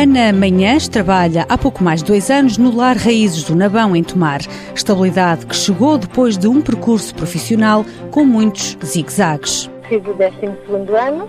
Ana 0.00 0.32
Manhãs 0.32 0.86
trabalha 0.86 1.44
há 1.48 1.58
pouco 1.58 1.82
mais 1.82 2.04
de 2.04 2.12
dois 2.12 2.30
anos 2.30 2.56
no 2.56 2.72
Lar 2.72 2.96
Raízes 2.96 3.42
do 3.42 3.56
Nabão, 3.56 3.96
em 3.96 4.04
Tomar. 4.04 4.38
Estabilidade 4.72 5.44
que 5.44 5.56
chegou 5.56 5.98
depois 5.98 6.38
de 6.38 6.46
um 6.46 6.62
percurso 6.62 7.12
profissional 7.16 7.84
com 8.12 8.24
muitos 8.24 8.78
zigue-zagues. 8.84 9.68
Fiz 9.88 10.00
o 10.06 10.14
12 10.14 10.96
ano, 10.96 11.28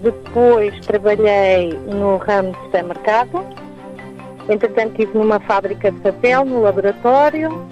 depois 0.00 0.78
trabalhei 0.86 1.76
no 1.92 2.18
ramo 2.18 2.52
de 2.52 2.58
supermercado, 2.66 3.44
entretanto 4.48 4.90
estive 4.92 5.18
numa 5.18 5.40
fábrica 5.40 5.90
de 5.90 5.98
papel, 6.02 6.44
no 6.44 6.60
laboratório, 6.60 7.66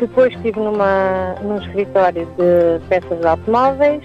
depois 0.00 0.32
estive 0.32 0.58
numa, 0.60 1.34
num 1.42 1.58
escritório 1.58 2.26
de 2.38 2.82
peças 2.88 3.20
de 3.20 3.26
automóveis, 3.26 4.02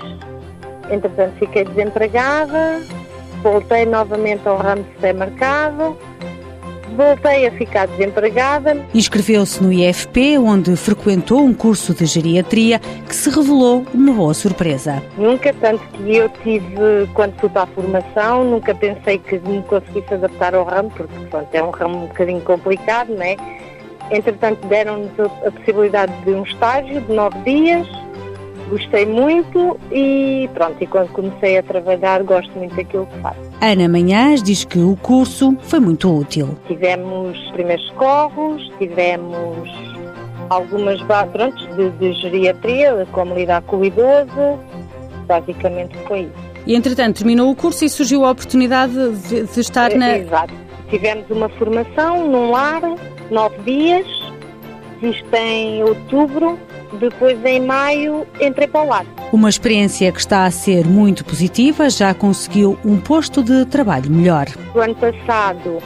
entretanto 0.92 1.36
fiquei 1.40 1.64
desempregada, 1.64 2.82
voltei 3.44 3.86
novamente 3.86 4.48
ao 4.48 4.58
ramo 4.58 4.84
de 4.84 4.94
supermercado, 4.94 5.98
voltei 6.96 7.46
a 7.46 7.52
ficar 7.52 7.88
desempregada. 7.88 8.78
Inscreveu-se 8.94 9.62
no 9.62 9.72
IFP, 9.72 10.38
onde 10.38 10.76
frequentou 10.76 11.42
um 11.42 11.54
curso 11.54 11.94
de 11.94 12.06
geriatria 12.06 12.80
que 12.80 13.16
se 13.16 13.30
revelou 13.30 13.86
uma 13.94 14.14
boa 14.14 14.34
surpresa. 14.34 15.04
Nunca, 15.18 15.54
tanto 15.54 15.84
que 15.90 16.16
eu 16.16 16.30
tive, 16.42 17.10
quando 17.14 17.34
fui 17.40 17.50
para 17.50 17.64
a 17.64 17.68
formação, 17.68 18.46
nunca 18.46 18.74
pensei 18.74 19.18
que 19.18 19.38
me 19.40 19.62
conseguisse 19.64 20.14
adaptar 20.14 20.56
ao 20.56 20.64
ramo, 20.64 20.90
porque 20.96 21.14
pronto, 21.30 21.50
é 21.52 21.62
um 21.64 21.70
ramo 21.72 22.04
um 22.04 22.08
bocadinho 22.08 22.42
complicado, 22.42 23.10
não 23.14 23.24
é? 23.24 23.36
Entretanto, 24.12 24.66
deram-nos 24.68 25.12
a 25.20 25.52
possibilidade 25.52 26.14
de 26.24 26.32
um 26.32 26.44
estágio 26.44 27.02
de 27.02 27.14
nove 27.14 27.38
dias, 27.40 27.88
gostei 28.70 29.06
muito 29.06 29.80
e 29.92 30.50
pronto, 30.54 30.76
e 30.82 30.88
quando 30.88 31.10
comecei 31.10 31.58
a 31.58 31.64
trabalhar 31.64 32.24
gosto 32.24 32.52
muito 32.58 32.76
daquilo 32.76 33.06
que 33.06 33.20
faço. 33.20 33.40
Ana 33.62 33.88
Manhãs 33.88 34.42
diz 34.42 34.64
que 34.66 34.80
o 34.80 34.96
curso 34.98 35.56
foi 35.62 35.80
muito 35.80 36.14
útil. 36.14 36.58
Tivemos 36.68 37.38
primeiros 37.52 37.86
socorros, 37.88 38.72
tivemos 38.78 39.70
algumas 40.50 41.02
pronto, 41.02 41.68
de, 41.76 41.90
de 41.92 42.14
geriatria, 42.14 43.08
como 43.12 43.34
lidar 43.36 43.62
com 43.64 43.78
o 43.78 43.86
idoso, 43.86 44.60
basicamente 45.28 45.98
foi 46.08 46.22
isso. 46.22 46.54
E 46.66 46.76
entretanto 46.76 47.18
terminou 47.18 47.52
o 47.52 47.56
curso 47.56 47.84
e 47.84 47.90
surgiu 47.90 48.24
a 48.26 48.32
oportunidade 48.32 48.94
de, 48.94 49.44
de 49.44 49.60
estar 49.60 49.94
na. 49.96 50.18
Exato. 50.18 50.54
Tivemos 50.90 51.30
uma 51.30 51.50
formação 51.50 52.28
num 52.30 52.52
lar, 52.52 52.82
nove 53.32 53.58
dias, 53.66 54.08
isto 55.02 55.36
em 55.36 55.84
outubro, 55.84 56.58
depois, 57.00 57.44
em 57.46 57.60
maio, 57.60 58.26
entrei 58.40 58.68
para 58.68 58.82
o 58.82 58.88
lar. 58.88 59.06
Uma 59.32 59.50
experiência 59.50 60.12
que 60.12 60.20
está 60.20 60.46
a 60.46 60.52
ser 60.52 60.86
muito 60.86 61.26
positiva, 61.26 61.90
já 61.90 62.14
conseguiu 62.14 62.78
um 62.86 63.00
posto 63.00 63.44
de 63.44 63.66
trabalho 63.66 64.10
melhor. 64.10 64.48
O 64.76 64.80
ano 64.80 64.96
passado 64.96 65.80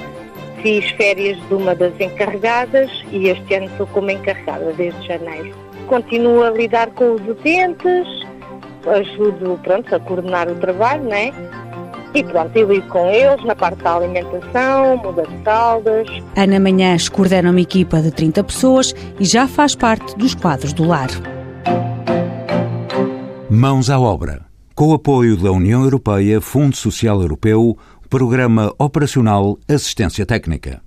fiz 0.61 0.89
férias 0.91 1.37
de 1.47 1.53
uma 1.53 1.75
das 1.75 1.93
encarregadas 1.99 2.89
e 3.11 3.27
este 3.29 3.55
ano 3.55 3.67
estou 3.67 3.87
como 3.87 4.11
encarregada 4.11 4.73
desde 4.73 5.07
janeiro. 5.07 5.55
Continuo 5.87 6.43
a 6.43 6.49
lidar 6.49 6.89
com 6.91 7.13
os 7.13 7.21
utentes, 7.27 8.07
ajudo 8.85 9.59
pronto, 9.63 9.95
a 9.95 9.99
coordenar 9.99 10.49
o 10.49 10.55
trabalho, 10.55 11.03
né? 11.03 11.31
E 12.17 12.23
pronto, 12.23 12.57
eu 12.57 12.67
lido 12.73 12.87
com 12.87 13.07
eles 13.07 13.45
na 13.45 13.55
parte 13.55 13.83
da 13.83 13.95
alimentação, 13.95 14.97
muda 14.97 15.21
de 15.21 15.43
saldas. 15.43 16.07
Ana 16.35 16.59
Manhãs 16.59 17.07
coordena 17.07 17.51
uma 17.51 17.61
equipa 17.61 18.01
de 18.01 18.09
30 18.09 18.43
pessoas 18.43 18.95
e 19.19 19.23
já 19.23 19.47
faz 19.47 19.75
parte 19.75 20.17
dos 20.17 20.33
quadros 20.33 20.73
do 20.73 20.83
lar. 20.83 21.09
Mãos 23.47 23.91
à 23.91 23.99
obra. 23.99 24.47
Com 24.73 24.87
o 24.87 24.93
apoio 24.95 25.37
da 25.37 25.51
União 25.51 25.83
Europeia, 25.83 26.41
Fundo 26.41 26.75
Social 26.75 27.21
Europeu, 27.21 27.77
Programa 28.09 28.73
Operacional 28.79 29.59
Assistência 29.69 30.25
Técnica. 30.25 30.81